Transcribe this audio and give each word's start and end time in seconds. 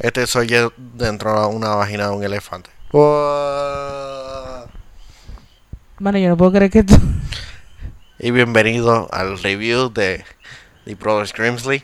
Este 0.00 0.26
soy 0.26 0.46
yo 0.46 0.72
dentro 0.94 1.40
de 1.48 1.54
una 1.54 1.74
vagina 1.74 2.08
de 2.08 2.16
un 2.16 2.24
elefante. 2.24 2.70
Wow. 2.92 4.66
Bueno, 5.98 6.18
yo 6.18 6.28
no 6.30 6.36
puedo 6.36 6.52
creer 6.52 6.70
que 6.70 6.82
tú... 6.84 6.96
Y 8.18 8.30
bienvenido 8.30 9.08
al 9.12 9.38
review 9.42 9.90
de 9.92 10.24
The 10.84 10.94
Brothers 10.94 11.32
Grimsley. 11.32 11.82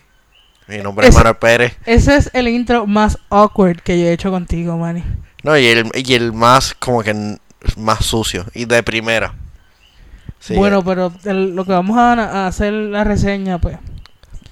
Mi 0.67 0.79
nombre 0.79 1.07
es 1.07 1.11
Ese- 1.11 1.19
Manuel 1.19 1.37
Pérez. 1.37 1.77
Ese 1.87 2.17
es 2.17 2.31
el 2.35 2.49
intro 2.49 2.87
más 2.87 3.19
awkward 3.31 3.81
que 3.83 3.99
yo 4.01 4.07
he 4.07 4.13
hecho 4.13 4.31
contigo, 4.31 4.77
Manny. 4.77 5.03
No, 5.43 5.57
y 5.57 5.67
el, 5.67 5.91
y 5.95 6.15
el 6.15 6.33
más, 6.33 6.75
como 6.75 7.03
que 7.03 7.39
más 7.77 8.05
sucio. 8.05 8.47
Y 8.55 8.65
de 8.65 8.83
primera. 8.83 9.35
Sí, 10.41 10.55
Bueno, 10.55 10.83
pero 10.85 11.13
el- 11.25 11.55
lo 11.55 11.65
que 11.65 11.73
vamos 11.73 11.97
a, 11.99 12.13
a 12.15 12.47
hacer 12.47 12.73
la 12.73 13.05
reseña, 13.05 13.59
pues. 13.59 13.79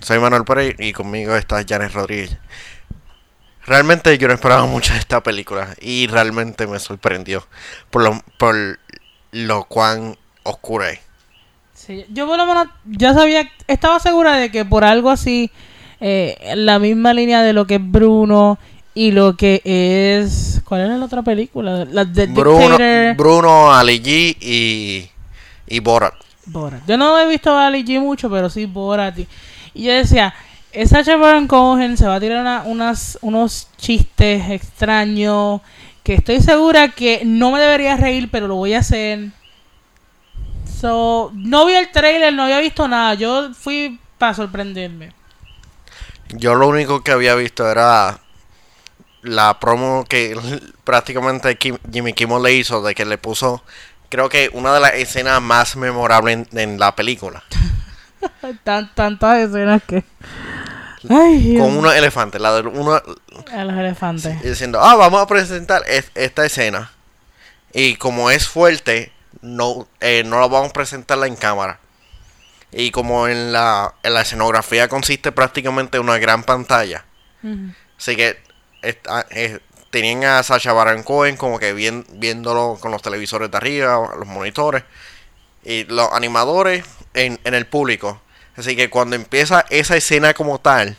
Soy 0.00 0.18
Manuel 0.18 0.44
Pérez 0.44 0.76
y 0.78 0.92
conmigo 0.92 1.34
está 1.36 1.64
Janet 1.66 1.92
Rodríguez. 1.92 2.36
Realmente 3.66 4.16
yo 4.18 4.28
no 4.28 4.34
esperaba 4.34 4.66
mucho 4.66 4.92
de 4.92 4.98
esta 4.98 5.22
película 5.22 5.74
y 5.80 6.06
realmente 6.06 6.66
me 6.66 6.78
sorprendió 6.78 7.46
por 7.90 8.02
lo, 8.02 8.22
por 8.38 8.78
lo 9.32 9.64
cuán 9.64 10.16
oscura 10.42 10.90
es. 10.90 11.00
Sí, 11.72 12.04
yo 12.10 12.26
por 12.26 12.36
lo 12.38 12.46
menos 12.46 12.68
ya 12.84 13.14
sabía, 13.14 13.50
estaba 13.66 13.98
segura 14.00 14.36
de 14.36 14.50
que 14.50 14.64
por 14.64 14.84
algo 14.84 15.10
así, 15.10 15.50
eh, 16.00 16.52
la 16.56 16.78
misma 16.78 17.12
línea 17.14 17.42
de 17.42 17.52
lo 17.52 17.66
que 17.66 17.76
es 17.76 17.80
Bruno 17.82 18.58
y 18.94 19.10
lo 19.10 19.36
que 19.36 19.60
es... 19.64 20.62
¿Cuál 20.64 20.82
era 20.82 20.96
la 20.96 21.04
otra 21.04 21.22
película? 21.22 21.84
La 21.84 22.04
de 22.04 22.26
Bruno, 22.26 22.78
Dictator. 22.78 23.16
Bruno 23.16 23.74
Ali 23.74 24.00
G 24.00 24.36
y, 24.40 25.10
y 25.66 25.80
Borat. 25.80 26.14
Borat. 26.46 26.82
Yo 26.86 26.96
no 26.96 27.18
he 27.18 27.26
visto 27.26 27.50
a 27.50 27.66
Ali 27.66 27.84
G 27.84 28.00
mucho, 28.00 28.30
pero 28.30 28.48
sí 28.48 28.66
Borat. 28.66 29.18
Y, 29.18 29.26
y 29.74 29.84
yo 29.84 29.92
decía, 29.92 30.34
esa 30.74 31.16
Baron 31.16 31.46
Cohen 31.46 31.96
se 31.96 32.06
va 32.06 32.16
a 32.16 32.20
tirar 32.20 32.40
una- 32.40 32.62
unas, 32.64 33.18
unos 33.22 33.68
chistes 33.78 34.50
extraños 34.50 35.60
que 36.02 36.14
estoy 36.14 36.40
segura 36.40 36.88
que 36.88 37.22
no 37.24 37.50
me 37.50 37.60
debería 37.60 37.96
reír, 37.96 38.28
pero 38.30 38.46
lo 38.48 38.56
voy 38.56 38.74
a 38.74 38.80
hacer. 38.80 39.30
So, 40.80 41.30
no 41.34 41.64
vi 41.66 41.74
el 41.74 41.90
trailer, 41.90 42.32
no 42.34 42.42
había 42.44 42.60
visto 42.60 42.86
nada. 42.88 43.14
Yo 43.14 43.54
fui 43.54 43.98
para 44.18 44.34
sorprenderme. 44.34 45.12
Yo 46.30 46.54
lo 46.54 46.68
único 46.68 47.02
que 47.02 47.12
había 47.12 47.34
visto 47.34 47.70
era 47.70 48.18
la 49.22 49.58
promo 49.60 50.04
que 50.08 50.36
prácticamente 50.84 51.56
Kim- 51.56 51.78
Jimmy 51.90 52.12
Kimmel 52.12 52.42
le 52.42 52.54
hizo 52.54 52.82
de 52.82 52.94
que 52.94 53.04
le 53.04 53.16
puso, 53.16 53.62
creo 54.10 54.28
que 54.28 54.50
una 54.52 54.74
de 54.74 54.80
las 54.80 54.94
escenas 54.94 55.40
más 55.40 55.76
memorables 55.76 56.46
en, 56.52 56.58
en 56.58 56.78
la 56.78 56.94
película. 56.94 57.42
Tan, 58.64 58.94
tantas 58.94 59.38
escenas 59.38 59.82
que... 59.86 60.02
Ay. 61.10 61.56
Con 61.58 61.76
unos 61.76 61.94
elefantes, 61.94 62.40
la 62.40 62.54
de 62.54 62.68
uno 62.68 62.94
A 62.94 63.64
los 63.64 63.74
elefantes. 63.76 64.42
diciendo, 64.42 64.80
ah, 64.82 64.94
vamos 64.96 65.20
a 65.20 65.26
presentar 65.26 65.82
es- 65.88 66.10
esta 66.14 66.44
escena. 66.46 66.90
Y 67.72 67.96
como 67.96 68.30
es 68.30 68.46
fuerte, 68.48 69.12
no, 69.42 69.86
eh, 70.00 70.22
no 70.24 70.40
la 70.40 70.46
vamos 70.46 70.70
a 70.70 70.72
presentarla 70.72 71.26
en 71.26 71.36
cámara. 71.36 71.80
Y 72.72 72.90
como 72.90 73.28
en 73.28 73.52
la, 73.52 73.94
en 74.02 74.14
la 74.14 74.22
escenografía 74.22 74.88
consiste 74.88 75.30
prácticamente 75.32 75.96
en 75.98 76.04
una 76.04 76.18
gran 76.18 76.42
pantalla. 76.44 77.04
Así 77.98 78.16
que 78.16 78.38
esta- 78.82 79.26
eh, 79.30 79.60
tenían 79.90 80.24
a 80.24 80.42
Sacha 80.42 80.72
Baron 80.72 81.02
Cohen 81.04 81.36
como 81.36 81.58
que 81.58 81.72
bien, 81.72 82.04
viéndolo 82.14 82.78
con 82.80 82.90
los 82.90 83.02
televisores 83.02 83.50
de 83.50 83.56
arriba, 83.56 84.10
los 84.18 84.26
monitores. 84.26 84.82
Y 85.64 85.84
los 85.84 86.10
animadores 86.12 86.84
en, 87.14 87.38
en 87.44 87.54
el 87.54 87.66
público. 87.66 88.20
Así 88.56 88.76
que 88.76 88.88
cuando 88.90 89.16
empieza 89.16 89.64
esa 89.70 89.96
escena 89.96 90.32
como 90.34 90.58
tal, 90.60 90.96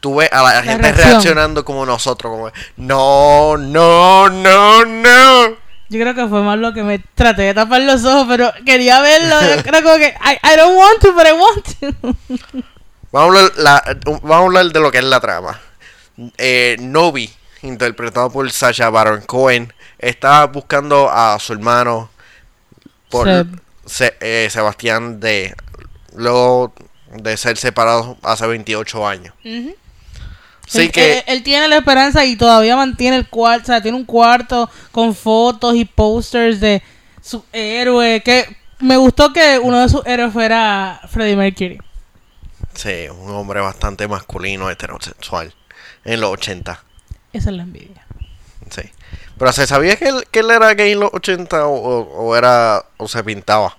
tú 0.00 0.16
ves 0.16 0.32
a 0.32 0.42
la, 0.42 0.62
gente 0.62 0.82
reacción. 0.82 1.10
reaccionando 1.12 1.64
como 1.64 1.84
nosotros, 1.84 2.32
como 2.32 2.50
no, 2.76 3.56
no, 3.58 4.28
no, 4.30 4.84
no. 4.84 5.48
Yo 5.90 5.98
creo 6.00 6.14
que 6.14 6.28
fue 6.28 6.40
más 6.42 6.56
lo 6.58 6.72
que 6.72 6.82
me 6.84 7.00
traté 7.14 7.42
de 7.42 7.54
tapar 7.54 7.80
los 7.82 8.04
ojos, 8.04 8.26
pero 8.28 8.52
quería 8.64 9.00
verlo. 9.00 9.36
Yo 9.56 9.62
creo 9.62 9.82
como 9.82 9.96
que 9.96 10.06
I, 10.24 10.38
I 10.46 10.56
don't 10.56 10.76
want 10.78 11.00
to, 11.00 11.12
but 11.12 11.26
I 11.26 11.32
want 11.32 11.64
to. 11.80 12.16
Vamos 13.12 13.36
a 13.36 13.40
hablar, 13.40 13.52
la- 13.56 13.98
vamos 14.22 14.30
a 14.32 14.36
hablar 14.36 14.66
de 14.66 14.78
lo 14.80 14.92
que 14.92 14.98
es 14.98 15.04
la 15.04 15.18
trama. 15.20 15.60
Eh, 16.38 16.76
Novi, 16.78 17.28
interpretado 17.62 18.30
por 18.30 18.48
Sacha 18.52 18.88
Baron 18.88 19.22
Cohen, 19.22 19.72
está 19.98 20.46
buscando 20.46 21.10
a 21.10 21.36
su 21.40 21.52
hermano 21.52 22.08
por. 23.10 23.26
Se- 23.84 24.16
eh, 24.20 24.46
Sebastián 24.48 25.18
de 25.18 25.56
luego 26.16 26.72
de 27.12 27.36
ser 27.36 27.56
separados 27.56 28.16
hace 28.22 28.46
28 28.46 29.06
años. 29.06 29.34
Así 30.66 30.82
él, 30.82 30.92
que 30.92 31.18
él- 31.18 31.24
él 31.26 31.42
tiene 31.42 31.66
la 31.68 31.76
esperanza 31.78 32.24
y 32.24 32.36
todavía 32.36 32.76
mantiene 32.76 33.16
el 33.16 33.28
cuarto, 33.28 33.64
o 33.64 33.66
sea, 33.66 33.82
tiene 33.82 33.96
un 33.96 34.04
cuarto 34.04 34.70
con 34.92 35.14
fotos 35.14 35.74
y 35.74 35.84
posters 35.84 36.60
de 36.60 36.82
su 37.20 37.44
héroe. 37.52 38.22
Que 38.24 38.56
me 38.78 38.96
gustó 38.96 39.32
que 39.32 39.58
uno 39.58 39.80
de 39.80 39.88
sus 39.88 40.06
héroes 40.06 40.32
fuera 40.32 41.00
Freddie 41.08 41.36
Mercury. 41.36 41.78
sí, 42.74 43.08
un 43.10 43.30
hombre 43.34 43.60
bastante 43.60 44.06
masculino, 44.06 44.70
heterosexual 44.70 45.52
en 46.04 46.20
los 46.20 46.30
80. 46.30 46.82
Esa 47.32 47.50
es 47.50 47.56
la 47.56 47.62
envidia. 47.64 48.06
Sí. 48.70 48.82
Pero 49.38 49.52
se 49.52 49.66
sabía 49.66 49.96
que 49.96 50.08
él, 50.08 50.24
que 50.30 50.40
él 50.40 50.50
era 50.50 50.72
gay 50.74 50.92
en 50.92 51.00
los 51.00 51.10
80 51.12 51.66
o, 51.66 51.72
o- 51.74 52.26
o 52.28 52.36
era 52.36 52.84
o 52.96 53.08
se 53.08 53.24
pintaba. 53.24 53.76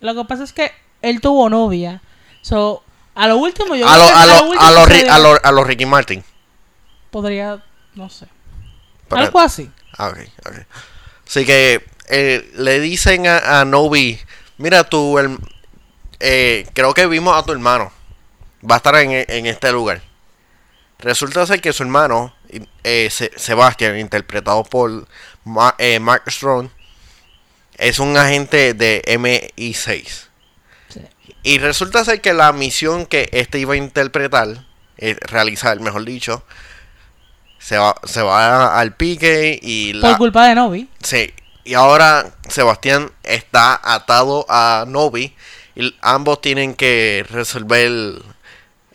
Lo 0.00 0.14
que 0.14 0.24
pasa 0.24 0.42
es 0.44 0.52
que 0.52 0.72
él 1.02 1.20
tuvo 1.20 1.48
novia. 1.50 2.00
So, 2.42 2.82
a 3.14 3.26
lo 3.26 3.36
último 3.36 3.74
yo 3.76 3.86
A 3.88 3.96
los 3.98 4.10
a 4.10 4.26
lo, 4.26 4.54
lo 4.54 4.62
a 4.62 4.88
le- 4.88 5.40
a 5.42 5.52
los 5.52 5.66
Ricky 5.66 5.86
Martin. 5.86 6.24
podría, 7.10 7.62
no 7.94 8.08
sé. 8.08 8.26
Pero- 9.08 9.22
Algo 9.22 9.40
así. 9.40 9.70
Ah, 9.98 10.08
ok, 10.08 10.18
ok. 10.46 10.54
Así 11.26 11.44
que 11.44 11.84
eh, 12.08 12.50
le 12.54 12.80
dicen 12.80 13.26
a, 13.26 13.60
a 13.60 13.64
Novi, 13.64 14.18
mira 14.58 14.84
tú, 14.84 15.18
el, 15.18 15.36
eh, 16.20 16.66
creo 16.74 16.94
que 16.94 17.06
vimos 17.06 17.36
a 17.36 17.42
tu 17.44 17.52
hermano. 17.52 17.92
Va 18.68 18.74
a 18.74 18.78
estar 18.78 18.94
en, 18.96 19.10
en 19.28 19.46
este 19.46 19.72
lugar. 19.72 20.02
Resulta 20.98 21.46
ser 21.46 21.60
que 21.60 21.72
su 21.72 21.82
hermano, 21.82 22.34
eh, 22.84 23.08
Se- 23.10 23.32
Sebastian, 23.36 23.98
interpretado 23.98 24.62
por 24.64 25.06
Ma- 25.44 25.74
eh, 25.78 25.98
Mark 25.98 26.24
Strong, 26.30 26.68
es 27.78 27.98
un 27.98 28.16
agente 28.16 28.74
de 28.74 29.02
MI6. 29.06 30.28
Sí. 30.90 31.00
Y 31.42 31.58
resulta 31.58 32.04
ser 32.04 32.20
que 32.20 32.34
la 32.34 32.52
misión 32.52 33.06
que 33.06 33.28
este 33.32 33.58
iba 33.58 33.74
a 33.74 33.78
interpretar, 33.78 34.66
eh, 34.98 35.16
realizar, 35.22 35.80
mejor 35.80 36.04
dicho, 36.04 36.44
se 37.58 37.78
va, 37.78 37.94
se 38.04 38.22
va 38.22 38.78
al 38.78 38.94
pique 38.94 39.58
y 39.62 39.94
la... 39.94 40.10
Por 40.10 40.18
culpa 40.18 40.46
de 40.46 40.54
Novi. 40.54 40.88
Sí, 41.02 41.32
y 41.64 41.74
ahora 41.74 42.34
Sebastián 42.48 43.10
está 43.22 43.80
atado 43.82 44.44
a 44.48 44.84
Novi 44.86 45.34
y 45.74 45.94
ambos 46.00 46.40
tienen 46.40 46.74
que 46.74 47.24
resolver 47.30 48.22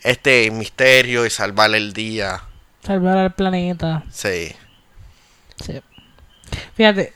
este 0.00 0.50
misterio 0.50 1.26
y 1.26 1.30
salvar 1.30 1.74
el 1.74 1.92
día. 1.92 2.42
Salvar 2.84 3.18
al 3.18 3.34
planeta. 3.34 4.04
Sí. 4.12 4.54
Sí. 5.64 5.80
Fíjate, 6.74 7.12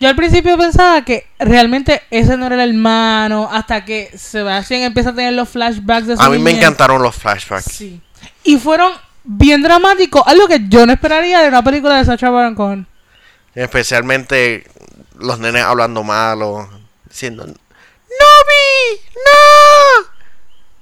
yo 0.00 0.08
al 0.08 0.16
principio 0.16 0.56
pensaba 0.58 1.04
que 1.04 1.26
realmente 1.38 2.02
ese 2.10 2.36
no 2.36 2.46
era 2.46 2.62
el 2.64 2.70
hermano, 2.70 3.48
hasta 3.50 3.84
que 3.84 4.10
Sebastián 4.16 4.82
empieza 4.82 5.10
a 5.10 5.14
tener 5.14 5.32
los 5.32 5.48
flashbacks 5.48 6.06
de 6.06 6.16
su 6.16 6.22
A 6.22 6.28
mí 6.30 6.38
me 6.38 6.50
niñez. 6.50 6.62
encantaron 6.64 7.02
los 7.02 7.14
flashbacks. 7.14 7.64
Sí. 7.72 8.00
Y 8.42 8.58
fueron 8.58 8.92
bien 9.24 9.62
dramáticos, 9.62 10.22
algo 10.26 10.46
que 10.46 10.60
yo 10.68 10.84
no 10.86 10.92
esperaría 10.92 11.40
de 11.40 11.48
una 11.48 11.62
película 11.64 11.96
de 11.96 12.04
Sacha 12.04 12.28
Baron 12.30 12.54
Cohen. 12.54 12.86
Especialmente 13.54 14.64
los 15.18 15.38
nenes 15.38 15.62
hablando 15.62 16.02
malo, 16.02 16.68
diciendo 17.08 17.46
¡Novi! 17.46 19.00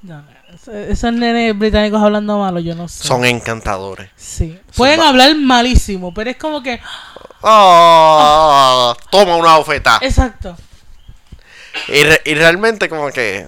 ¡No! 0.02 0.14
No, 0.14 0.22
no, 0.22 0.28
esos- 0.88 1.12
nenes 1.12 1.56
británicos 1.56 2.02
hablando 2.02 2.38
malo, 2.38 2.58
yo 2.60 2.74
no 2.74 2.88
sé. 2.88 3.06
Son 3.06 3.24
encantadores. 3.24 4.10
Sí. 4.16 4.58
Pueden 4.76 5.00
hablar 5.00 5.34
malísimo, 5.36 6.12
pero 6.12 6.30
es 6.30 6.36
como 6.36 6.62
que... 6.62 6.80
¡Oh! 7.42 8.96
Toma 9.10 9.36
una 9.36 9.56
bofetada. 9.58 9.98
Exacto. 10.02 10.56
Y, 11.88 12.02
re- 12.04 12.20
y 12.24 12.34
realmente 12.34 12.88
como 12.88 13.10
que 13.10 13.46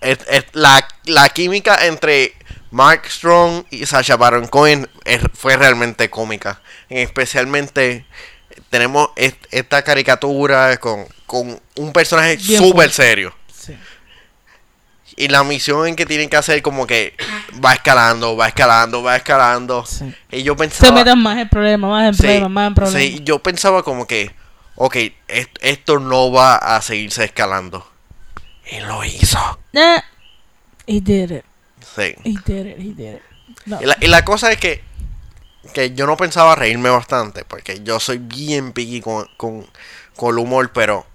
es- 0.00 0.18
es 0.28 0.44
la, 0.52 0.86
la 1.04 1.28
química 1.28 1.86
entre 1.86 2.34
Mark 2.70 3.02
Strong 3.08 3.64
y 3.70 3.86
Sacha 3.86 4.16
Baron 4.16 4.46
Cohen 4.48 4.88
es- 5.04 5.20
fue 5.34 5.56
realmente 5.56 6.10
cómica. 6.10 6.60
Especialmente 6.88 8.06
tenemos 8.70 9.08
est- 9.16 9.44
esta 9.50 9.82
caricatura 9.82 10.76
con, 10.78 11.06
con 11.26 11.60
un 11.76 11.92
personaje 11.92 12.38
súper 12.38 12.90
serio. 12.92 13.34
Sí. 13.54 13.76
Y 15.16 15.28
la 15.28 15.42
misión 15.44 15.86
en 15.86 15.96
que 15.96 16.04
tienen 16.04 16.28
que 16.28 16.36
hacer 16.36 16.60
como 16.60 16.86
que 16.86 17.14
va 17.64 17.72
escalando, 17.72 18.36
va 18.36 18.48
escalando, 18.48 19.02
va 19.02 19.16
escalando. 19.16 19.84
Sí. 19.86 20.14
Y 20.30 20.42
yo 20.42 20.52
Se 20.52 20.58
pensaba... 20.58 20.92
meten 20.92 21.18
más 21.18 21.38
en 21.38 21.48
problemas, 21.48 21.90
más 21.90 22.08
en 22.08 22.14
Sí, 22.14 22.22
problemas, 22.22 22.50
más 22.50 22.68
en 22.68 22.74
problemas. 22.74 23.02
sí, 23.02 23.20
yo 23.24 23.38
pensaba 23.38 23.82
como 23.82 24.06
que, 24.06 24.30
ok, 24.74 24.96
est- 25.28 25.56
esto 25.62 25.98
no 25.98 26.30
va 26.30 26.56
a 26.56 26.82
seguirse 26.82 27.24
escalando. 27.24 27.90
Y 28.70 28.80
lo 28.80 29.02
hizo. 29.04 29.58
Eh, 29.72 30.02
he 30.86 31.00
did 31.00 31.30
it. 31.30 31.44
Sí. 31.94 32.14
He 32.24 32.34
did 32.44 32.66
it. 32.66 32.78
He 32.78 32.92
did 32.94 33.14
it. 33.16 33.22
No. 33.64 33.80
Y, 33.80 33.86
la, 33.86 33.96
y 34.00 34.08
la 34.08 34.22
cosa 34.24 34.52
es 34.52 34.58
que, 34.58 34.82
que 35.72 35.94
yo 35.94 36.06
no 36.06 36.16
pensaba 36.18 36.54
reírme 36.56 36.90
bastante, 36.90 37.44
porque 37.46 37.80
yo 37.82 38.00
soy 38.00 38.18
bien 38.18 38.72
piqui 38.72 39.00
con, 39.00 39.26
con, 39.38 39.66
con 40.14 40.34
el 40.34 40.38
humor, 40.40 40.70
pero 40.74 41.06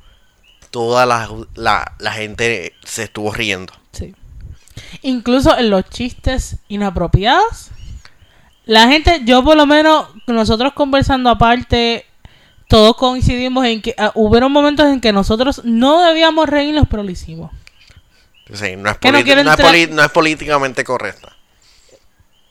toda 0.72 1.06
la, 1.06 1.30
la, 1.56 1.94
la 2.00 2.12
gente 2.14 2.74
se 2.84 3.04
estuvo 3.04 3.32
riendo. 3.32 3.74
Sí. 3.92 4.16
Incluso 5.02 5.58
en 5.58 5.70
los 5.70 5.88
chistes 5.90 6.58
inapropiados, 6.70 7.72
la 8.66 8.88
gente, 8.88 9.22
yo 9.26 9.44
por 9.44 9.58
lo 9.58 9.66
menos, 9.66 10.08
nosotros 10.28 10.74
conversando 10.74 11.30
aparte, 11.30 12.06
todos 12.68 12.96
coincidimos 12.96 13.66
en 13.66 13.82
que 13.82 13.96
uh, 13.98 14.12
hubieron 14.16 14.52
momentos 14.52 14.86
en 14.88 15.02
que 15.02 15.12
nosotros 15.12 15.62
no 15.66 16.04
debíamos 16.04 16.48
reírnos, 16.48 16.86
pero 16.90 17.04
lo 17.04 17.12
hicimos. 17.12 17.52
Sí, 18.54 18.76
no 18.76 18.90
es, 18.92 18.98
no 19.04 19.12
no 19.12 19.18
es 19.72 19.90
no 19.90 20.10
políticamente 20.10 20.84
correcta. 20.84 21.36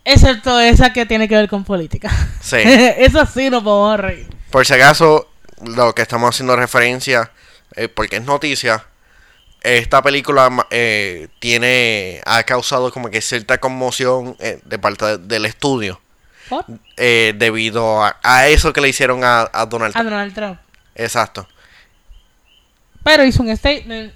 Excepto 0.05 0.59
esa 0.59 0.93
que 0.93 1.07
tiene 1.07 1.29
que 1.29 1.37
ver 1.37 1.49
con 1.49 1.65
política. 1.65 2.11
Sí. 2.41 2.57
Eso 2.65 3.25
sí 3.27 3.51
nos 3.51 3.63
podemos 3.63 4.01
reír. 4.01 4.27
Por 4.51 4.67
si 4.67 4.75
acaso, 4.75 5.29
lo 5.63 5.95
que 5.95 6.03
estamos 6.03 6.35
haciendo 6.35 6.57
referencia, 6.57 7.31
eh, 7.77 7.89
porque 7.89 8.17
es 8.17 8.25
noticia, 8.25 8.85
esta 9.63 10.03
película 10.03 10.67
eh, 10.71 11.29
tiene 11.39 12.21
ha 12.25 12.43
causado 12.45 12.91
como 12.93 13.11
que 13.11 13.21
cierta 13.21 13.59
conmoción 13.59 14.37
eh, 14.41 14.61
de 14.65 14.79
parte 14.79 15.05
de- 15.05 15.19
del 15.19 15.45
estudio 15.47 16.01
eh, 16.97 17.35
debido 17.37 18.03
a, 18.03 18.17
a 18.23 18.49
eso 18.49 18.73
que 18.73 18.81
le 18.81 18.89
hicieron 18.89 19.23
a, 19.23 19.49
a 19.53 19.67
Donald 19.67 19.95
A 19.97 20.01
Trump. 20.01 20.11
Donald 20.11 20.35
Trump. 20.35 20.59
Exacto. 20.95 21.47
Pero 23.05 23.25
hizo 23.25 23.43
un 23.43 23.57
statement. 23.57 24.13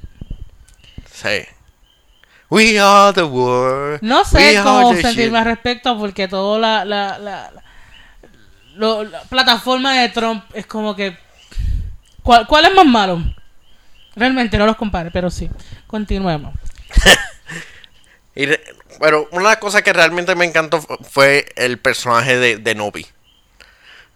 Sí. 1.12 1.46
We 2.50 2.78
are 2.78 3.12
the 3.14 3.22
world. 3.22 4.00
No 4.02 4.24
sé 4.24 4.60
cómo 4.62 4.94
sentirme 4.94 5.38
al 5.38 5.44
respecto 5.46 5.96
porque 5.98 6.28
toda 6.28 6.58
la, 6.58 6.84
la, 6.84 7.18
la, 7.18 7.52
la 8.76 9.22
plataforma 9.28 9.94
de 10.00 10.08
Trump 10.10 10.44
es 10.54 10.66
como 10.66 10.94
que... 10.94 11.16
¿Cuál, 12.22 12.46
cuál 12.46 12.64
es 12.66 12.74
más 12.74 12.86
malo? 12.86 13.22
Realmente 14.16 14.58
no 14.58 14.66
los 14.66 14.76
compare, 14.76 15.10
pero 15.10 15.30
sí. 15.30 15.48
Continuemos. 15.86 16.54
Y 18.36 18.46
re- 18.46 18.60
pero 19.00 19.28
una 19.30 19.56
cosa 19.60 19.82
que 19.82 19.92
realmente 19.92 20.34
me 20.34 20.44
encantó 20.44 20.80
fu- 20.82 20.96
fue 21.08 21.46
el 21.54 21.78
personaje 21.78 22.36
de, 22.36 22.56
de 22.56 22.74
Nobi. 22.74 23.06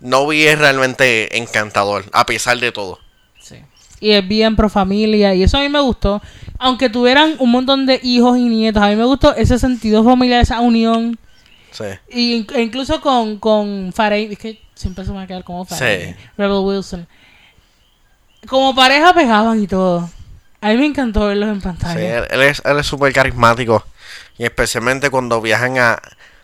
Nobi 0.01 0.43
es 0.45 0.59
realmente 0.59 1.39
encantador, 1.39 2.05
a 2.13 2.27
pesar 2.27 2.59
de 2.59 2.73
todo. 2.73 2.99
Sí. 3.41 3.57
Y 4.01 4.11
es 4.11 4.27
bien 4.27 4.57
pro 4.57 4.69
familia 4.69 5.35
y 5.35 5.43
eso 5.45 5.57
a 5.59 5.61
mí 5.61 5.69
me 5.69 5.81
gustó. 5.81 6.21
Aunque 6.59 6.91
tuvieran 6.91 7.37
un 7.39 7.51
montón 7.53 7.87
de 7.87 8.01
hijos 8.03 8.37
y 8.39 8.43
nietos, 8.49 8.83
a 8.83 8.89
mí 8.89 8.97
me 8.97 9.05
gustó 9.05 9.35
ese 9.37 9.57
sentido 9.59 10.03
familiar, 10.03 10.41
esa 10.43 10.61
unión. 10.61 11.17
Sí. 11.71 11.85
Y 12.11 12.47
e 12.55 12.63
incluso 12.63 13.01
con, 13.01 13.39
con 13.39 13.93
Farey, 13.95 14.33
es 14.33 14.39
que 14.39 14.61
siempre 14.75 15.05
se 15.05 15.11
me 15.13 15.19
va 15.19 15.23
a 15.23 15.27
quedar 15.29 15.45
como 15.45 15.65
Farey, 15.65 16.09
Sí. 16.09 16.15
Rebel 16.37 16.59
Wilson. 16.65 17.07
Como 18.47 18.75
pareja 18.75 19.13
pegaban 19.15 19.63
y 19.63 19.67
todo. 19.67 20.09
A 20.61 20.69
mí 20.69 20.77
me 20.77 20.87
encantó 20.87 21.27
verlos 21.27 21.49
en 21.51 21.57
Sí, 21.57 21.63
pantalla. 21.63 22.19
él, 22.19 22.25
él 22.31 22.43
es 22.43 22.63
él 22.65 22.79
es 22.79 22.87
súper 22.87 23.13
carismático. 23.13 23.85
Y 24.39 24.45
especialmente 24.45 25.11
cuando 25.11 25.41
viajan 25.41 25.79
a, 25.79 26.01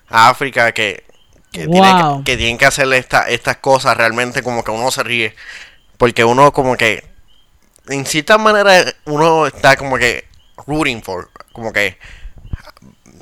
a 0.08 0.28
África, 0.28 0.72
que, 0.72 1.04
que, 1.52 1.66
tienen 1.66 1.96
Wow. 1.98 2.18
que, 2.24 2.32
que 2.32 2.36
tienen 2.36 2.58
que 2.58 2.66
hacer 2.66 2.92
esta, 2.92 3.28
estas 3.28 3.56
cosas, 3.58 3.96
realmente 3.96 4.42
como 4.42 4.62
que 4.64 4.70
uno 4.70 4.90
se 4.90 5.02
ríe. 5.02 5.34
Porque 5.96 6.24
uno 6.24 6.52
como 6.52 6.76
que, 6.76 7.04
en 7.88 8.04
cierta 8.06 8.36
manera, 8.38 8.84
uno 9.04 9.46
está 9.46 9.76
como 9.76 9.96
que 9.96 10.24
rooting 10.66 11.02
for, 11.02 11.30
como 11.52 11.72
que, 11.72 11.98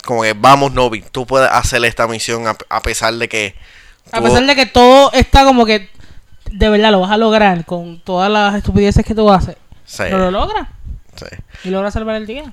como 0.04 0.22
que 0.22 0.32
vamos 0.32 0.72
Novi, 0.72 1.02
tú 1.02 1.26
puedes 1.26 1.50
hacer 1.50 1.84
esta 1.84 2.06
misión 2.08 2.46
a, 2.48 2.56
a 2.70 2.80
pesar 2.82 3.14
de 3.14 3.28
que... 3.28 3.54
A 4.10 4.20
pesar 4.20 4.44
de 4.44 4.56
que 4.56 4.66
todo 4.66 5.12
está 5.12 5.44
como 5.44 5.64
que 5.64 5.88
de 6.52 6.69
verdad 6.69 6.90
lo 6.93 7.00
vas 7.00 7.10
a 7.10 7.16
lograr 7.16 7.64
con 7.64 8.00
todas 8.00 8.31
las 8.31 8.54
estupideces 8.54 9.04
que 9.04 9.14
tú 9.14 9.31
haces. 9.31 9.56
Sí, 9.84 10.04
Pero 10.04 10.19
lo 10.19 10.31
logra. 10.31 10.70
sí. 11.16 11.26
Y 11.64 11.70
logra 11.70 11.90
salvar 11.90 12.16
el 12.16 12.26
día. 12.26 12.52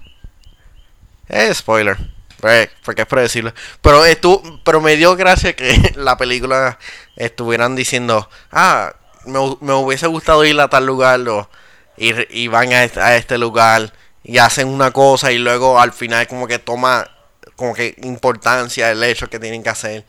Es 1.27 1.57
spoiler. 1.59 1.97
pues, 2.39 2.69
Porque 2.83 3.01
es 3.03 3.07
predecible. 3.07 3.53
Pero 3.81 4.05
estu 4.05 4.59
pero 4.63 4.81
me 4.81 4.95
dio 4.95 5.15
gracia 5.15 5.55
que 5.55 5.93
la 5.95 6.17
película 6.17 6.77
estuvieran 7.15 7.75
diciendo, 7.75 8.29
ah, 8.51 8.93
me, 9.25 9.39
hu- 9.39 9.57
me 9.61 9.73
hubiese 9.73 10.07
gustado 10.07 10.43
ir 10.45 10.59
a 10.59 10.67
tal 10.69 10.85
lugar 10.85 11.19
o, 11.27 11.49
y, 11.97 12.13
y 12.43 12.47
van 12.47 12.71
a 12.73 12.83
este, 12.83 12.99
a 13.01 13.15
este 13.15 13.37
lugar 13.37 13.93
y 14.23 14.37
hacen 14.37 14.67
una 14.67 14.91
cosa 14.91 15.31
y 15.31 15.37
luego 15.37 15.79
al 15.79 15.91
final 15.93 16.27
como 16.27 16.47
que 16.47 16.59
toma 16.59 17.07
como 17.55 17.73
que 17.73 17.95
importancia 18.03 18.89
el 18.91 19.03
hecho 19.03 19.29
que 19.29 19.39
tienen 19.39 19.63
que 19.63 19.69
hacer. 19.69 20.05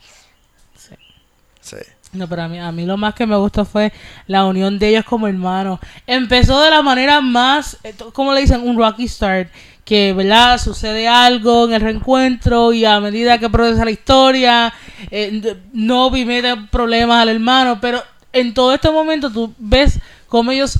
No, 2.13 2.27
pero 2.27 2.43
a 2.43 2.47
mí, 2.49 2.59
a 2.59 2.71
mí 2.71 2.85
lo 2.85 2.97
más 2.97 3.13
que 3.13 3.25
me 3.25 3.37
gustó 3.37 3.63
fue 3.63 3.93
la 4.27 4.45
unión 4.45 4.77
de 4.77 4.89
ellos 4.89 5.05
como 5.05 5.27
hermanos. 5.27 5.79
Empezó 6.05 6.61
de 6.61 6.69
la 6.69 6.81
manera 6.81 7.21
más, 7.21 7.77
eh, 7.83 7.93
como 8.11 8.33
le 8.33 8.41
dicen, 8.41 8.67
un 8.67 8.77
rocky 8.77 9.07
start. 9.07 9.49
Que, 9.85 10.13
¿verdad? 10.13 10.57
Sucede 10.57 11.07
algo 11.07 11.65
en 11.65 11.73
el 11.73 11.81
reencuentro 11.81 12.71
y 12.71 12.85
a 12.85 12.99
medida 12.99 13.39
que 13.39 13.49
progresa 13.49 13.83
la 13.83 13.91
historia, 13.91 14.73
eh, 15.09 15.57
Novi 15.73 16.23
mete 16.23 16.55
problemas 16.69 17.21
al 17.21 17.29
hermano. 17.29 17.79
Pero 17.81 18.01
en 18.31 18.53
todo 18.53 18.73
este 18.73 18.91
momento 18.91 19.31
tú 19.31 19.53
ves 19.57 19.99
cómo 20.27 20.51
ellos 20.51 20.79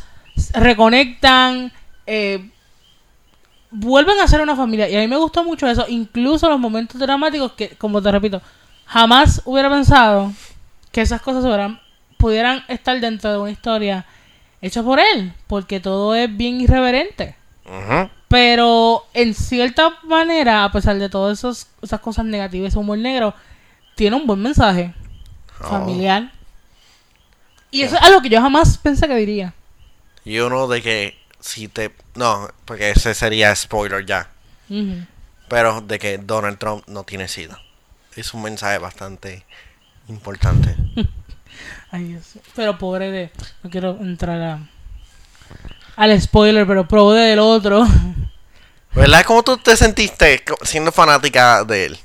reconectan, 0.53 1.71
eh, 2.05 2.49
vuelven 3.71 4.19
a 4.19 4.27
ser 4.27 4.41
una 4.41 4.55
familia. 4.55 4.89
Y 4.89 4.95
a 4.95 4.99
mí 4.99 5.07
me 5.07 5.17
gustó 5.17 5.43
mucho 5.43 5.67
eso. 5.67 5.85
Incluso 5.87 6.49
los 6.49 6.59
momentos 6.59 6.99
dramáticos 6.99 7.53
que, 7.53 7.69
como 7.69 8.01
te 8.01 8.11
repito, 8.11 8.41
jamás 8.85 9.41
hubiera 9.45 9.69
pensado 9.69 10.31
que 10.91 11.01
esas 11.01 11.21
cosas 11.21 11.43
pudieran 12.17 12.63
estar 12.67 12.99
dentro 12.99 13.31
de 13.31 13.37
una 13.39 13.51
historia 13.51 14.05
hecha 14.61 14.83
por 14.83 14.99
él, 14.99 15.33
porque 15.47 15.79
todo 15.79 16.13
es 16.15 16.35
bien 16.35 16.61
irreverente. 16.61 17.35
Pero 18.27 19.05
en 19.13 19.33
cierta 19.33 19.97
manera, 20.03 20.63
a 20.63 20.71
pesar 20.71 20.97
de 20.97 21.09
todas 21.09 21.43
esas 21.81 21.99
cosas 21.99 22.25
negativas, 22.25 22.69
ese 22.69 22.79
humor 22.79 22.97
negro, 22.97 23.33
tiene 23.95 24.15
un 24.15 24.27
buen 24.27 24.41
mensaje 24.41 24.93
Oh. 25.63 25.67
familiar. 25.69 26.31
Y 27.69 27.83
eso 27.83 27.95
es 27.95 28.01
algo 28.01 28.21
que 28.21 28.29
yo 28.29 28.41
jamás 28.41 28.77
pensé 28.77 29.07
que 29.07 29.15
diría. 29.15 29.53
Y 30.25 30.39
uno 30.39 30.67
de 30.67 30.81
que 30.81 31.17
si 31.39 31.67
te... 31.67 31.93
No, 32.15 32.49
porque 32.65 32.89
ese 32.91 33.13
sería 33.13 33.55
spoiler 33.55 34.05
ya. 34.05 34.29
Pero 35.47 35.81
de 35.81 35.99
que 35.99 36.17
Donald 36.17 36.57
Trump 36.57 36.83
no 36.87 37.03
tiene 37.03 37.27
sida. 37.27 37.59
Es 38.15 38.33
un 38.33 38.41
mensaje 38.41 38.77
bastante 38.77 39.45
importante. 40.07 40.75
Ay, 41.91 42.03
Dios. 42.05 42.23
Pero 42.55 42.77
pobre 42.77 43.11
de... 43.11 43.31
No 43.63 43.69
quiero 43.69 43.97
entrar 43.99 44.41
a- 44.41 44.59
al 45.95 46.21
spoiler, 46.21 46.65
pero 46.65 46.87
pobre 46.87 47.19
del 47.21 47.39
otro. 47.39 47.85
¿Verdad? 48.93 49.23
¿Cómo 49.25 49.43
tú 49.43 49.57
te 49.57 49.75
sentiste 49.77 50.43
siendo 50.63 50.91
fanática 50.91 51.63
de 51.63 51.85
él? 51.85 51.99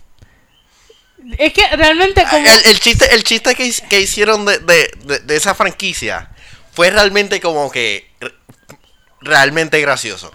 Es 1.39 1.53
que 1.53 1.63
realmente 1.77 2.23
como... 2.31 2.47
El, 2.47 2.61
el 2.67 2.81
chiste, 2.81 3.13
el 3.15 3.25
chiste 3.25 3.55
que, 3.55 3.73
que 3.89 4.01
hicieron 4.01 4.45
de, 4.45 4.59
de- 4.61 4.91
de- 5.05 5.19
de 5.21 5.37
esa 5.37 5.55
franquicia 5.55 6.29
fue 6.73 6.91
realmente 6.91 7.41
como 7.41 7.71
que 7.71 8.11
re- 8.21 8.35
realmente 9.21 9.81
gracioso. 9.81 10.31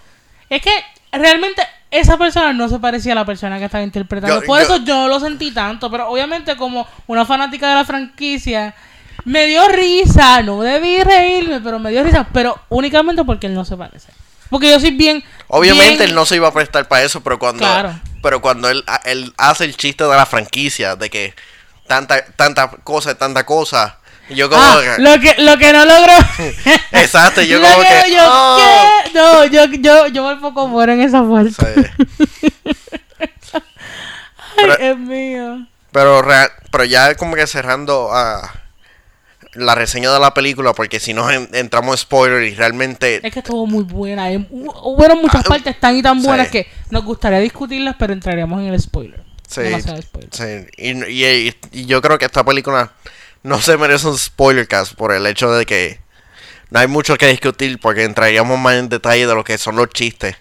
Es 0.49 0.61
que 0.61 0.71
realmente 1.13 1.61
esa 1.91 2.17
persona 2.17 2.51
no 2.51 2.67
se 2.67 2.79
parecía 2.79 3.13
a 3.13 3.15
la 3.15 3.25
persona 3.25 3.57
que 3.59 3.65
estaba 3.65 3.83
interpretando. 3.83 4.41
Yo- 4.41 4.45
Por 4.45 4.59
yo- 4.59 4.65
eso 4.65 4.77
yo 4.83 4.95
no 4.95 5.07
lo 5.07 5.19
sentí 5.21 5.51
tanto. 5.51 5.89
Pero 5.89 6.09
obviamente 6.09 6.57
como 6.57 6.85
una 7.07 7.25
fanática 7.25 7.69
de 7.69 7.75
la 7.75 7.85
franquicia, 7.85 8.75
me 9.25 9.45
dio 9.45 9.67
risa. 9.69 10.41
No 10.43 10.61
debí 10.61 11.01
reírme, 11.03 11.61
pero 11.61 11.79
me 11.79 11.91
dio 11.91 12.03
risa. 12.03 12.27
Pero 12.33 12.59
únicamente 12.69 13.23
porque 13.23 13.47
él 13.47 13.53
no 13.53 13.65
se 13.65 13.77
parece. 13.77 14.07
Porque 14.49 14.69
yo 14.69 14.79
soy 14.79 14.91
bien... 14.91 15.23
Obviamente 15.47 15.97
bien- 15.97 16.09
él 16.09 16.15
no 16.15 16.25
se 16.25 16.35
iba 16.35 16.47
a 16.49 16.53
prestar 16.53 16.87
para 16.87 17.03
eso, 17.03 17.21
pero 17.21 17.39
cuando 17.39 17.59
Claro. 17.59 17.97
pero 18.21 18.41
cuando 18.41 18.69
él, 18.69 18.83
él 19.05 19.33
hace 19.37 19.63
el 19.65 19.77
chiste 19.77 20.03
de 20.03 20.09
la 20.09 20.25
franquicia, 20.25 20.95
de 20.97 21.09
que 21.09 21.33
tanta 21.87 22.23
tanta 22.35 22.69
cosa, 22.69 23.15
tanta 23.15 23.45
cosa, 23.45 23.97
yo 24.29 24.49
como 24.49 24.61
Ah, 24.61 24.79
que- 24.81 25.01
lo 25.01 25.19
que 25.19 25.35
lo 25.41 25.57
que 25.57 25.71
no 25.73 25.85
logró 25.85 26.13
Exacto, 26.91 27.41
yo 27.41 27.61
como 27.61 27.81
que, 27.81 28.11
yo, 28.13 28.23
oh. 28.29 28.57
¿qué? 28.57 29.11
no 29.13 29.45
yo 29.45 29.65
yo 29.65 30.07
yo 30.07 30.27
me 30.27 30.35
poco 30.41 30.67
muero 30.67 30.91
en 30.93 31.01
esa 31.01 31.21
parte 31.23 31.51
Sí. 31.51 32.05
ay 33.21 33.29
pero- 34.57 34.77
es 34.79 34.97
mío 34.97 35.65
Pero, 35.91 36.21
pero 36.71 36.83
ya 36.85 37.15
como 37.15 37.35
que 37.35 37.47
cerrando 37.47 38.13
a 38.13 38.51
la 39.53 39.75
reseña 39.75 40.11
de 40.13 40.19
la 40.19 40.33
película, 40.33 40.73
porque 40.73 40.99
si 40.99 41.13
no 41.13 41.29
en- 41.29 41.49
entramos 41.53 41.93
en 41.95 41.97
spoiler 41.97 42.43
y 42.43 42.55
realmente... 42.55 43.19
Es 43.25 43.33
que 43.33 43.39
estuvo 43.39 43.65
muy 43.67 43.83
buena. 43.83 44.23
Hay- 44.25 44.37
hu- 44.37 44.73
Hubieron 44.83 45.21
muchas 45.21 45.43
Ah, 45.45 45.49
partes 45.49 45.79
tan 45.79 45.97
y 45.97 46.01
tan 46.01 46.21
sí. 46.21 46.27
buenas 46.27 46.47
que 46.49 46.67
nos 46.89 47.03
gustaría 47.03 47.39
discutirlas, 47.39 47.95
pero 47.99 48.13
entraríamos 48.13 48.59
en 48.61 48.67
el 48.73 48.79
spoiler. 48.79 49.21
Sí, 49.47 49.61
spoiler. 49.81 50.29
sí, 50.31 50.67
y, 50.77 50.91
y- 51.13 51.55
y 51.73 51.85
yo 51.85 52.01
creo 52.01 52.17
que 52.17 52.23
esta 52.25 52.43
película 52.45 52.93
no 53.43 53.59
se 53.59 53.75
merece 53.77 54.07
un 54.07 54.17
spoiler 54.17 54.65
cast 54.67 54.93
por 54.93 55.11
el 55.11 55.25
hecho 55.27 55.51
de 55.51 55.65
que 55.65 55.99
no 56.69 56.79
hay 56.79 56.87
mucho 56.87 57.17
que 57.17 57.27
discutir 57.27 57.77
porque 57.79 58.05
entraríamos 58.05 58.57
más 58.57 58.75
en 58.75 58.87
detalle 58.87 59.27
de 59.27 59.35
lo 59.35 59.43
que 59.43 59.57
son 59.57 59.75
los 59.75 59.89
chistes 59.89 60.37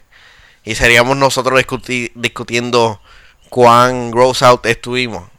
y 0.63 0.75
seríamos 0.75 1.17
nosotros 1.17 1.59
discuti- 1.59 2.11
discutiendo 2.15 3.01
cuán 3.49 4.11
gross 4.11 4.43
out 4.43 4.65
estuvimos. 4.65 5.30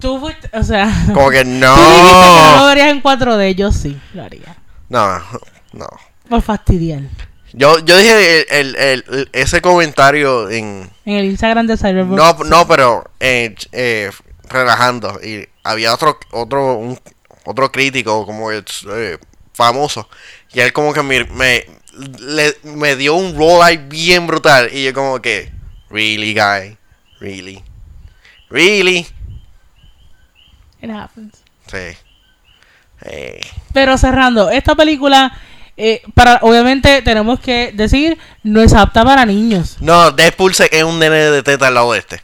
Tú 0.00 0.18
fuiste, 0.20 0.50
o 0.56 0.62
sea. 0.62 0.86
Como 1.14 1.30
que 1.30 1.44
Tú 1.44 1.50
dijiste 1.50 1.60
que 1.60 1.66
no 1.66 2.50
lo 2.54 2.56
no. 2.56 2.66
verías 2.66 2.88
en 2.88 3.02
4D, 3.02 3.54
yo 3.54 3.70
sí 3.72 4.00
lo 4.14 4.24
haría. 4.24 4.56
No, 4.88 5.18
no. 5.72 5.86
Por 6.28 6.42
fastidiar. 6.42 7.02
Yo, 7.52 7.78
yo 7.80 7.96
dije 7.96 8.60
el, 8.60 8.76
el- 8.76 9.04
el- 9.10 9.28
ese 9.32 9.60
comentario 9.60 10.48
en... 10.50 10.88
En 11.04 11.14
el 11.16 11.24
Instagram 11.26 11.66
de 11.66 11.76
Cyberpunk. 11.76 12.16
No, 12.16 12.32
no, 12.44 12.66
pero 12.68 13.04
eh, 13.18 13.54
eh, 13.72 14.10
relajando. 14.48 15.18
Y 15.22 15.48
había 15.64 15.92
otro 15.92 16.18
otro 16.30 16.74
un- 16.76 17.00
otro 17.44 17.72
crítico 17.72 18.24
como 18.24 18.52
eh, 18.52 18.62
famoso. 19.52 20.08
Y 20.52 20.60
él 20.60 20.72
como 20.72 20.92
que 20.92 21.02
me, 21.02 21.24
me, 21.24 21.64
le- 22.20 22.56
me 22.62 22.94
dio 22.94 23.14
un 23.16 23.36
roll 23.36 23.68
eye 23.68 23.78
bien 23.78 24.26
brutal. 24.28 24.70
Y 24.72 24.84
yo 24.84 24.94
como 24.94 25.20
que... 25.20 25.52
Really, 25.90 26.34
guy. 26.34 26.78
Really. 27.18 27.64
Really. 28.48 29.06
It 30.82 30.90
happens. 30.90 31.42
Sí. 31.66 31.96
Eh, 33.02 33.40
Pero 33.72 33.96
cerrando, 33.98 34.50
esta 34.50 34.74
película, 34.74 35.32
eh, 35.76 36.02
para 36.14 36.38
obviamente 36.42 37.00
tenemos 37.02 37.40
que 37.40 37.72
decir, 37.72 38.18
no 38.42 38.60
es 38.60 38.72
apta 38.74 39.04
para 39.04 39.24
niños. 39.24 39.76
No, 39.80 40.10
Deadpool 40.10 40.52
es 40.70 40.84
un 40.84 40.98
nene 40.98 41.16
de 41.16 41.42
teta 41.42 41.68
al 41.68 41.74
lado 41.74 41.92
de 41.92 41.98
este. 42.00 42.20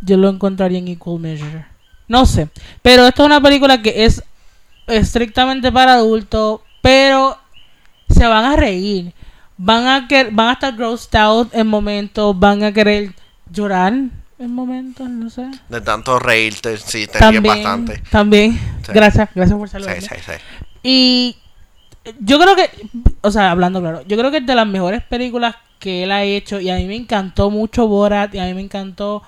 Yo 0.00 0.16
lo 0.16 0.28
encontraría 0.28 0.78
en 0.78 0.88
equal 0.88 1.18
measure. 1.20 1.66
No 2.08 2.26
sé. 2.26 2.48
Pero 2.82 3.06
esto 3.06 3.22
es 3.22 3.26
una 3.26 3.40
película 3.40 3.82
que 3.82 4.04
es 4.04 4.22
estrictamente 4.86 5.72
para 5.72 5.94
adultos, 5.94 6.60
pero 6.80 7.38
se 8.08 8.26
van 8.26 8.44
a 8.44 8.56
reír. 8.56 9.12
Van 9.56 9.86
a 9.86 10.06
quer- 10.06 10.28
van 10.32 10.48
a 10.48 10.52
estar 10.52 10.74
grossed 10.76 11.14
out 11.18 11.52
en 11.54 11.66
momentos, 11.66 12.38
van 12.38 12.62
a 12.62 12.72
querer 12.72 13.12
llorar 13.50 13.94
en 14.38 14.52
momentos, 14.54 15.08
no 15.08 15.30
sé. 15.30 15.46
De 15.68 15.80
tanto 15.80 16.18
reírte, 16.18 16.76
sí, 16.76 17.06
te 17.06 17.12
ríes 17.12 17.20
También, 17.20 17.42
bastante. 17.44 18.02
también. 18.10 18.52
Sí. 18.84 18.92
Gracias, 18.92 19.30
gracias 19.34 19.58
por 19.58 19.68
Sí, 19.68 19.72
saludarme. 19.72 20.00
sí, 20.02 20.08
sí. 20.24 20.32
Y 20.82 21.36
yo 22.20 22.38
creo 22.38 22.54
que, 22.54 22.70
o 23.22 23.30
sea, 23.30 23.50
hablando 23.50 23.80
claro, 23.80 24.02
yo 24.06 24.16
creo 24.16 24.30
que 24.30 24.38
es 24.38 24.46
de 24.46 24.54
las 24.54 24.66
mejores 24.66 25.02
películas 25.02 25.56
que 25.78 26.04
él 26.04 26.12
ha 26.12 26.22
hecho 26.22 26.60
y 26.60 26.70
a 26.70 26.76
mí 26.76 26.86
me 26.86 26.96
encantó 26.96 27.50
mucho 27.50 27.86
Borat 27.88 28.34
y 28.34 28.38
a 28.38 28.44
mí 28.44 28.54
me 28.54 28.60
encantó 28.62 29.22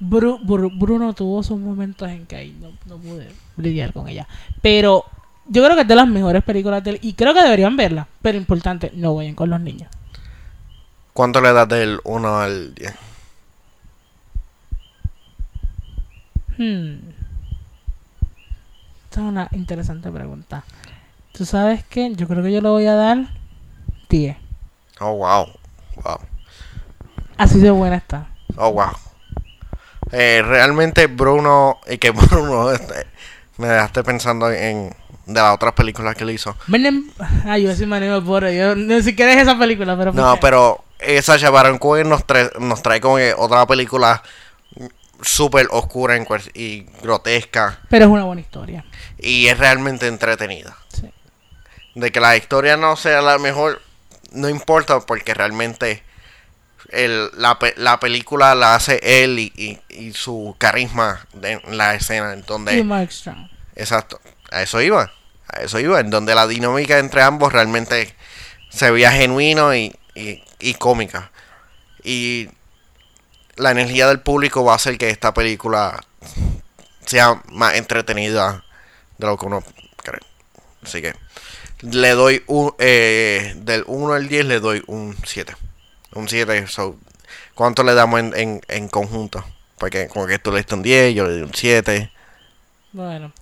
Bru- 0.00 0.40
Bru- 0.42 0.76
Bruno 0.78 1.14
tuvo 1.14 1.42
sus 1.42 1.58
momentos 1.58 2.08
en 2.10 2.26
que 2.26 2.36
ahí 2.36 2.56
no, 2.60 2.70
no 2.86 3.00
pude 3.00 3.28
lidiar 3.56 3.92
con 3.92 4.08
ella. 4.08 4.26
Pero 4.60 5.04
yo 5.48 5.62
creo 5.64 5.74
que 5.76 5.82
es 5.82 5.88
de 5.88 5.94
las 5.94 6.08
mejores 6.08 6.42
películas 6.42 6.82
de 6.84 6.90
él 6.90 6.98
y 7.02 7.14
creo 7.14 7.32
que 7.32 7.42
deberían 7.42 7.76
verla. 7.76 8.06
Pero 8.20 8.36
importante, 8.36 8.90
no 8.94 9.14
vayan 9.14 9.34
con 9.34 9.48
los 9.50 9.60
niños. 9.60 9.88
¿Cuánto 11.14 11.40
le 11.40 11.52
das 11.52 11.68
del 11.68 12.00
1 12.04 12.38
al 12.40 12.74
10? 12.74 12.94
Hmm. 16.58 16.98
Esta 19.04 19.20
es 19.20 19.26
una 19.26 19.48
interesante 19.52 20.10
pregunta. 20.10 20.64
¿Tú 21.32 21.44
sabes 21.44 21.84
qué? 21.84 22.12
Yo 22.14 22.26
creo 22.26 22.42
que 22.42 22.52
yo 22.52 22.60
le 22.60 22.68
voy 22.68 22.86
a 22.86 22.94
dar 22.94 23.18
10. 24.08 24.36
Oh, 25.00 25.12
wow. 25.12 25.46
Wow. 26.02 26.18
Así 27.36 27.58
de 27.60 27.70
buena 27.70 27.96
está. 27.96 28.28
Oh, 28.56 28.72
wow. 28.72 28.92
Eh, 30.12 30.42
realmente 30.42 31.06
Bruno, 31.08 31.78
y 31.88 31.98
que 31.98 32.10
Bruno, 32.12 32.70
este, 32.70 33.06
me 33.58 33.68
dejaste 33.68 34.02
pensando 34.04 34.50
en 34.50 34.94
de 35.26 35.40
las 35.40 35.54
otras 35.54 35.72
películas 35.72 36.14
que 36.14 36.24
él 36.24 36.30
hizo. 36.30 36.56
Ay, 37.44 37.64
yo 37.64 37.74
soy 37.74 37.86
Manema 37.86 38.24
Porro. 38.24 38.50
Yo 38.50 38.76
ni 38.76 39.02
siquiera 39.02 39.32
es 39.32 39.42
esa 39.42 39.58
película, 39.58 39.96
pero. 39.96 40.12
No, 40.12 40.38
pero 40.40 40.84
esa 41.00 41.50
Baron 41.50 41.78
Cohen 41.78 42.08
nos 42.08 42.24
trae, 42.24 42.50
nos 42.60 42.80
trae 42.82 43.00
con 43.00 43.20
otra 43.36 43.66
película 43.66 44.22
súper 45.22 45.68
oscura 45.70 46.16
y 46.54 46.82
grotesca 47.02 47.80
Pero 47.88 48.04
es 48.06 48.10
una 48.10 48.24
buena 48.24 48.40
historia. 48.40 48.84
y 49.18 49.46
es 49.48 49.58
realmente 49.58 50.06
entretenida. 50.06 50.76
Sí. 50.88 51.10
De 51.94 52.12
que 52.12 52.20
la 52.20 52.36
historia 52.36 52.76
no 52.76 52.96
sea 52.96 53.22
la 53.22 53.38
mejor, 53.38 53.80
no 54.32 54.48
importa 54.48 55.00
porque 55.00 55.32
realmente 55.34 56.02
el- 56.90 57.30
la, 57.36 57.58
la 57.76 57.98
película 57.98 58.54
la 58.54 58.74
hace 58.74 59.00
él 59.02 59.38
y, 59.38 59.52
y- 59.56 59.80
y 59.88 60.12
su 60.12 60.54
carisma 60.58 61.26
en 61.42 61.76
la 61.78 61.94
escena 61.94 62.32
en 62.32 62.42
donde... 62.42 62.76
Y 62.78 62.84
Mark 62.84 63.10
Strong. 63.10 63.48
Exacto, 63.74 64.20
a 64.50 64.62
eso 64.62 64.80
iba, 64.80 65.12
a 65.48 65.60
eso 65.62 65.78
iba, 65.80 65.98
en 66.00 66.10
donde 66.10 66.34
la 66.34 66.46
dinámica 66.46 66.98
entre 66.98 67.22
ambos 67.22 67.52
realmente 67.52 68.14
se 68.68 68.90
veía 68.90 69.10
genuino 69.12 69.74
y, 69.74 69.94
y, 70.14 70.42
y 70.60 70.74
cómica. 70.74 71.30
Y 72.04 72.48
la 73.56 73.70
energía 73.70 74.06
del 74.08 74.20
público 74.20 74.64
va 74.64 74.72
a 74.72 74.76
hacer 74.76 74.98
que 74.98 75.10
esta 75.10 75.32
película 75.34 76.02
sea 77.04 77.42
más 77.50 77.74
entretenida 77.74 78.64
de 79.18 79.26
lo 79.26 79.36
que 79.36 79.46
uno 79.46 79.62
cree. 79.98 80.20
Así 80.82 81.00
que 81.02 81.14
le 81.82 82.10
doy 82.12 82.42
un, 82.46 82.74
eh, 82.78 83.54
del 83.58 83.84
1 83.86 84.12
al 84.14 84.28
10 84.28 84.44
le 84.46 84.60
doy 84.60 84.82
un 84.86 85.16
7. 85.24 85.54
Un 86.14 86.28
7, 86.28 86.66
so, 86.66 86.96
¿cuánto 87.54 87.82
le 87.82 87.94
damos 87.94 88.20
en, 88.20 88.32
en, 88.36 88.60
en 88.68 88.88
conjunto? 88.88 89.44
Porque 89.78 90.08
como 90.08 90.26
que 90.26 90.38
tú 90.38 90.50
le 90.52 90.58
diste 90.58 90.74
un 90.74 90.82
10, 90.82 91.14
yo 91.14 91.26
le 91.26 91.36
di 91.36 91.42
un 91.42 91.54
7. 91.54 92.10
Bueno. 92.92 93.32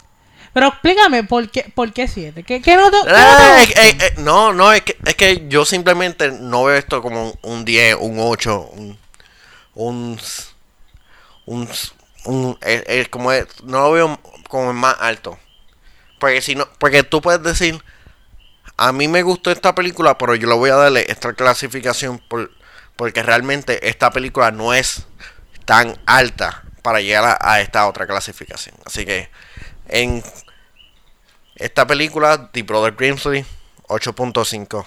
Pero 0.53 0.69
explícame, 0.69 1.25
¿por 1.25 1.51
qué, 1.51 1.65
por 1.75 1.93
qué 1.93 2.07
siete? 2.07 2.45
¿Qué, 2.45 2.63
qué 2.63 2.77
no 2.77 2.89
te, 2.89 2.97
qué 3.05 3.11
no 3.13 3.37
te 3.37 3.63
es- 3.65 3.71
es- 3.77 4.03
es- 4.13 4.19
no, 4.19 4.53
no, 4.53 4.73
es 4.73 4.83
que, 4.83 4.97
es 5.05 5.15
que 5.17 5.47
yo 5.49 5.65
simplemente 5.65 6.31
no 6.31 6.63
veo 6.65 6.77
esto 6.77 7.03
como 7.03 7.31
un, 7.31 7.39
un 7.43 7.65
10, 7.65 7.97
un 7.99 8.19
8, 8.21 8.61
un. 8.73 8.97
Un. 9.75 10.19
un, 11.47 11.69
un- 12.25 12.59
es- 12.63 12.85
es 12.87 13.09
como 13.09 13.33
es- 13.33 13.63
no 13.65 13.81
lo 13.83 13.93
veo 13.93 14.21
como 14.49 14.71
el 14.71 14.77
más 14.77 14.97
alto. 15.01 15.39
Porque 16.21 16.43
si 16.43 16.55
no, 16.55 16.69
porque 16.79 17.03
tú 17.03 17.21
puedes 17.21 17.43
decir, 17.43 17.83
a 18.77 18.93
mí 18.93 19.09
me 19.09 19.23
gustó 19.23 19.51
esta 19.51 19.75
película, 19.75 20.19
pero 20.19 20.35
yo 20.35 20.49
le 20.49 20.55
voy 20.57 20.71
a 20.71 20.77
darle 20.77 21.07
esta 21.09 21.33
clasificación 21.35 22.19
por, 22.29 22.51
porque 22.97 23.23
realmente 23.23 23.89
esta 23.89 24.11
película 24.11 24.51
no 24.51 24.75
es 24.75 25.07
tan 25.67 25.99
alta 26.07 26.65
para 26.83 27.01
llegar 27.01 27.25
a, 27.25 27.39
a 27.55 27.61
esta 27.61 27.87
otra 27.89 28.07
clasificación. 28.07 28.77
Así 28.87 29.05
que 29.07 29.31
en 29.89 30.23
esta 31.57 31.87
película, 31.87 32.51
The 32.53 32.63
Brother 32.63 32.95
Grimsley, 32.95 33.45
8.5 33.89 34.87